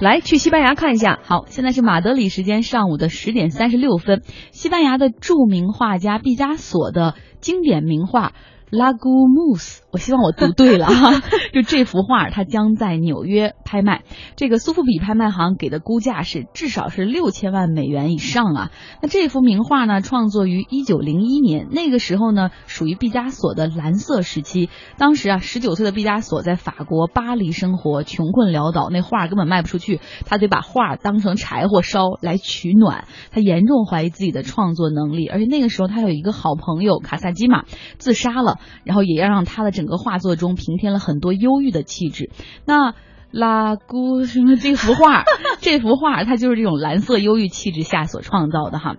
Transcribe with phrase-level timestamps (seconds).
[0.00, 1.18] 来去西班牙看一下。
[1.24, 8.32] 好，现在是马德里时间上午的十点三十六分，西班牙的著名画家毕加索的经典名画。
[8.70, 11.22] 拉古穆斯，我希望我读对了哈。
[11.54, 14.02] 就这幅画，它将在纽约拍卖。
[14.36, 18.70] 这个苏富比拍卖行给的估价是至少是六千万美元以上啊。
[19.00, 24.68] 那这幅名画呢，创作于一九零一年，那个时候呢，属于毕加索的蓝色时期。
[24.98, 33.06] 当时啊，十九岁的毕加索在法国巴黎生活，穷困潦倒，那画根本卖不出去，他得把画当成柴火烧来取暖。
[33.30, 37.64] 他严重怀疑自己的创作能力，而且那个时候他有一个好朋友卡萨基玛
[37.98, 38.57] 自杀了。
[38.84, 42.30] 然后也要让他的整个画作中平添了很多忧郁的气质。
[42.64, 42.94] 那
[43.30, 45.24] 拉姑什么这幅画，
[45.60, 48.96] 这幅画它就是这种蓝色忧郁气质下所创造的哈。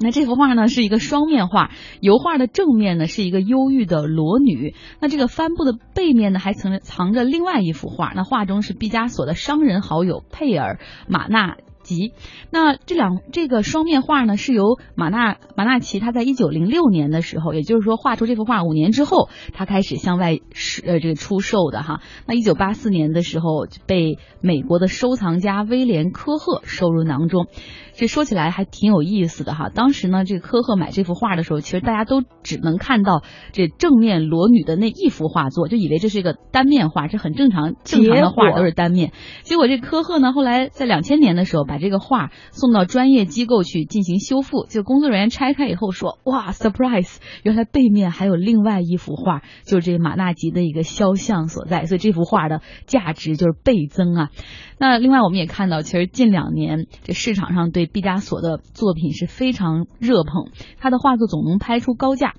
[0.00, 10.78] 那这幅画呢是一个双面画，油画的正面呢是一个忧郁的裸女，那这个帆布的背面呢还藏藏着另外一幅画，那画中是毕加索的商人好友佩尔
[11.08, 11.56] 马纳。
[11.88, 12.12] 集，
[12.50, 22.00] 那这两这个双面画呢，是由马纳马纳奇他在一九零六年的时候，也就是说画出这幅画五年之后，他开始向外是呃这个出售的哈。
[22.26, 27.46] 那一九八四年的时候，被美国的收藏家威廉科赫收入囊中。
[27.94, 29.70] 这说起来还挺有意思的哈。
[29.74, 39.10] 当时呢，这个科赫买这幅画的时候，其实大家都只能看到这正面裸女的那一幅画作，就以为这是一个单面画，这很正常，正常的画都是单面。
[39.42, 54.30] 结果这科赫呢，后来在两千年的时候把这个画送到专业机构去进行修复，就工作人员拆开以后说，哇，surprise，原来背面还有另外一幅画，就是这马纳吉的一个肖像所在，所以这幅画的价值就是倍增啊。
[54.78, 62.34] 那另外我们也看到，其实近两年这市场上对毕加索的作品是非常热捧，他的画作总能拍出高价。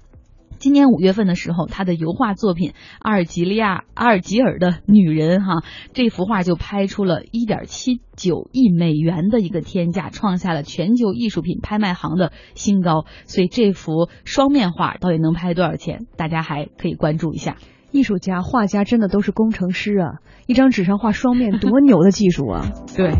[0.60, 13.06] 今年五月份的时候，他的油画作品《阿尔及利亚阿尔及尔的女人》哈，这幅画就拍出了一点七九亿美元的一个天价，创下了全球艺术品拍卖行的新高。
[13.26, 16.08] 所以这幅双面画到底能拍多少钱？
[16.18, 17.56] 大家还可以关注一下。
[17.92, 20.14] 艺术家、画家真的都是工程师啊！
[20.46, 22.66] 一张纸上画双面， 多牛的技术啊！
[22.96, 23.12] 对，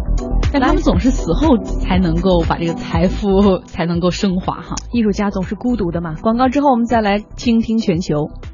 [0.52, 4.76] 但他们总是死后才能够把这个财富才能够升华哈。
[4.92, 6.16] 艺术家总是孤独的嘛。
[6.22, 8.30] 广告之后，我们再来倾听全球。